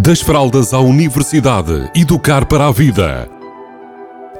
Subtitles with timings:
[0.00, 3.28] Das fraldas à universidade, educar para a vida.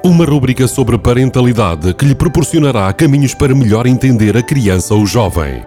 [0.01, 5.61] Uma rúbrica sobre parentalidade que lhe proporcionará caminhos para melhor entender a criança ou jovem.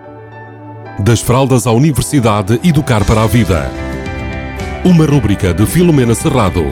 [0.99, 3.71] Das fraldas à universidade, educar para a vida.
[4.83, 6.65] Uma rúbrica de Filomena Serrado.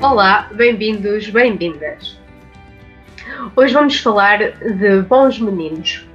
[0.00, 2.16] Olá, bem-vindos, bem-vindas.
[3.56, 6.09] Hoje vamos falar de bons meninos.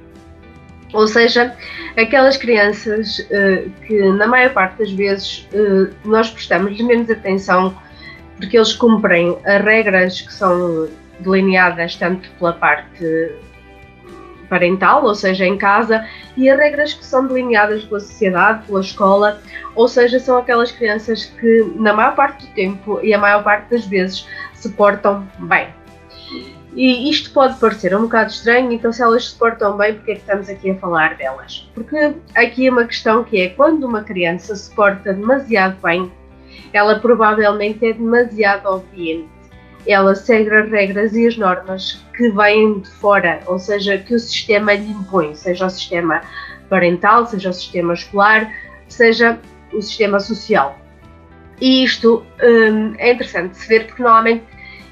[0.92, 1.54] Ou seja,
[1.96, 7.76] aquelas crianças uh, que, na maior parte das vezes, uh, nós prestamos menos atenção
[8.36, 10.88] porque eles cumprem as regras que são
[11.20, 13.32] delineadas tanto pela parte
[14.48, 19.40] parental, ou seja, em casa, e as regras que são delineadas pela sociedade, pela escola,
[19.74, 23.70] ou seja, são aquelas crianças que, na maior parte do tempo e a maior parte
[23.70, 25.68] das vezes, se portam bem.
[26.76, 30.14] E isto pode parecer um bocado estranho, então se elas se portam bem, porque é
[30.16, 31.66] que estamos aqui a falar delas?
[31.74, 36.12] Porque aqui é uma questão que é quando uma criança se porta demasiado bem,
[36.74, 39.26] ela provavelmente é demasiado obediente.
[39.86, 44.18] Ela segue as regras e as normas que vêm de fora, ou seja, que o
[44.18, 46.20] sistema lhe impõe, seja o sistema
[46.68, 48.52] parental, seja o sistema escolar,
[48.86, 49.38] seja
[49.72, 50.78] o sistema social.
[51.58, 54.44] E isto hum, é interessante de se ver porque normalmente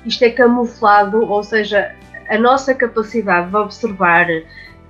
[0.05, 1.94] isto é camuflado, ou seja,
[2.28, 4.27] a nossa capacidade de observar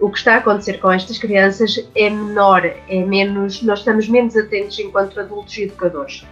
[0.00, 4.36] o que está a acontecer com estas crianças é menor, é menos, nós estamos menos
[4.36, 6.26] atentos enquanto adultos e educadores.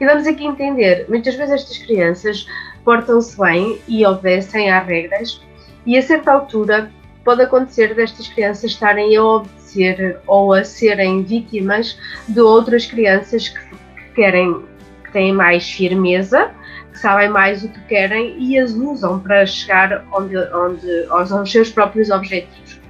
[0.00, 2.46] E vamos aqui entender, muitas vezes estas crianças
[2.84, 5.40] portam-se bem e obedecem às regras,
[5.86, 6.90] e a certa altura
[7.24, 14.14] pode acontecer destas crianças estarem a obedecer ou a serem vítimas de outras crianças que
[14.14, 14.64] querem,
[15.04, 16.50] que têm mais firmeza
[16.98, 21.70] sabem mais o que querem e as usam para chegar onde, onde, aos, aos seus
[21.70, 22.80] próprios objetivos.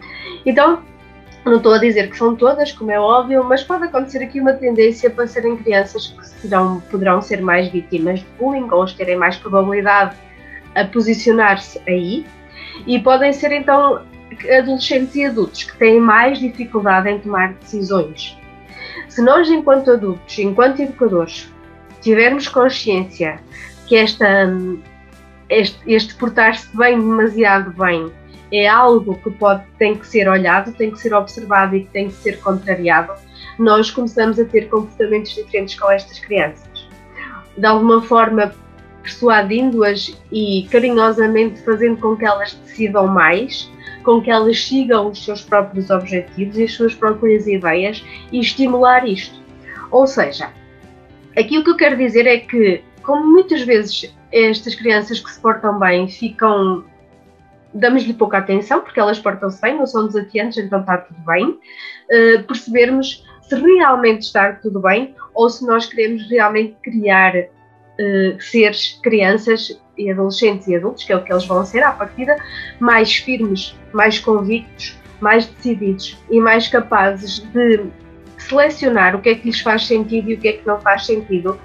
[0.45, 0.83] Então,
[1.45, 4.53] não estou a dizer que são todas, como é óbvio, mas pode acontecer aqui uma
[4.53, 9.36] tendência para serem crianças que serão, poderão ser mais vítimas de bullying ou terem mais
[9.36, 10.17] probabilidade
[10.75, 12.27] a posicionar-se aí.
[12.86, 14.02] E podem ser então
[14.58, 18.36] adolescentes e adultos que têm mais dificuldade em tomar decisões.
[19.08, 21.51] Se nós, enquanto adultos, enquanto educadores,
[22.01, 23.40] tivermos consciência
[23.89, 24.47] que esta,
[25.49, 28.13] este, este portar-se bem, demasiado bem,
[28.53, 32.09] é algo que pode, tem que ser olhado, tem que ser observado e que tem
[32.09, 33.13] que ser contrariado,
[33.59, 36.89] nós começamos a ter comportamentos diferentes com estas crianças.
[37.57, 38.53] De alguma forma,
[39.03, 43.70] persuadindo-as e carinhosamente fazendo com que elas decidam mais,
[44.03, 49.07] com que elas sigam os seus próprios objetivos e as suas próprias ideias e estimular
[49.07, 49.43] isto.
[49.91, 50.51] Ou seja,
[51.37, 55.41] aqui o que eu quero dizer é que como muitas vezes estas crianças que se
[55.41, 56.85] portam bem ficam.
[57.73, 61.46] damos-lhe pouca atenção, porque elas portam-se bem, não são desafiantes, então está tudo bem.
[61.48, 69.01] Uh, percebermos se realmente está tudo bem ou se nós queremos realmente criar uh, seres,
[69.02, 72.36] crianças e adolescentes e adultos, que é o que eles vão ser à partida,
[72.79, 77.86] mais firmes, mais convictos, mais decididos e mais capazes de
[78.36, 81.07] selecionar o que é que lhes faz sentido e o que é que não faz
[81.07, 81.58] sentido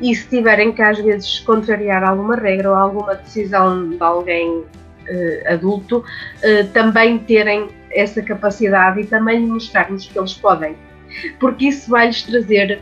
[0.00, 5.52] e se tiverem que às vezes contrariar alguma regra ou alguma decisão de alguém uh,
[5.52, 10.76] adulto, uh, também terem essa capacidade e também mostrarmos que eles podem.
[11.40, 12.80] Porque isso vai-lhes trazer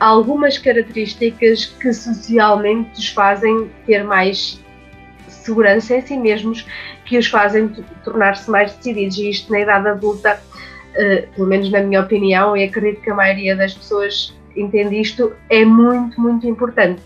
[0.00, 4.60] algumas características que socialmente os fazem ter mais
[5.28, 6.66] segurança em si mesmos,
[7.04, 7.68] que os fazem
[8.02, 9.18] tornar-se mais decididos.
[9.18, 10.40] E isto na idade adulta,
[10.94, 15.32] uh, pelo menos na minha opinião, e acredito que a maioria das pessoas entende isto,
[15.48, 17.02] é muito, muito importante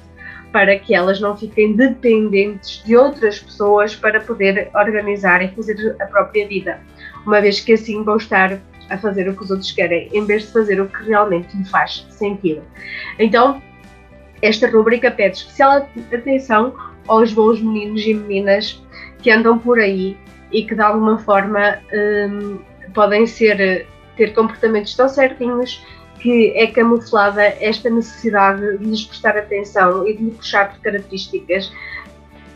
[0.53, 6.07] para que elas não fiquem dependentes de outras pessoas para poder organizar e fazer a
[6.07, 6.81] própria vida,
[7.27, 10.47] uma vez que assim vão estar a fazer o que os outros querem, em vez
[10.47, 12.63] de fazer o que realmente lhe faz sentido.
[13.19, 13.61] Então,
[14.41, 16.75] esta rubrica pede especial atenção
[17.09, 18.81] aos bons meninos e meninas
[19.19, 20.17] que andam por aí
[20.53, 22.59] e que de alguma forma hum,
[22.95, 25.85] podem ser ter comportamentos tão certinhos
[26.21, 31.73] que é camuflada esta necessidade de lhes prestar atenção e de lhe puxar por características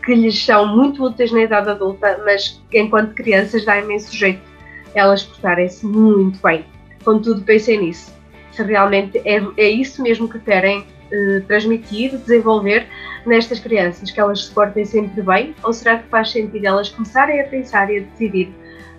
[0.03, 4.49] que lhes são muito úteis na idade adulta, mas que enquanto crianças dá imenso jeito
[4.93, 6.65] elas portarem-se muito bem.
[7.03, 8.13] Contudo, pensem nisso.
[8.51, 12.87] Se realmente é, é isso mesmo que querem eh, transmitir, desenvolver
[13.25, 17.39] nestas crianças, que elas se portem sempre bem, ou será que faz sentido elas começarem
[17.39, 18.51] a pensar e a decidir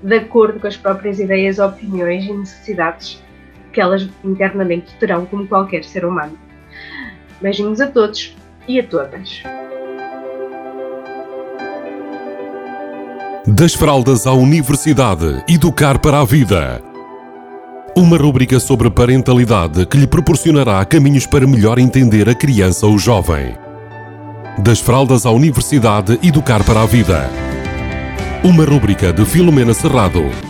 [0.03, 3.23] de acordo com as próprias ideias, opiniões e necessidades
[3.73, 6.37] que elas internamente terão como qualquer ser humano.
[7.41, 8.37] Beijinhos a todos
[8.69, 9.43] e a todas.
[13.47, 16.83] Das fraldas à universidade, educar para a vida.
[17.97, 23.57] Uma rúbrica sobre parentalidade que lhe proporcionará caminhos para melhor entender a criança ou jovem.
[24.59, 27.29] Das fraldas à universidade, educar para a vida.
[28.45, 30.50] Uma rúbrica de Filomena Serrado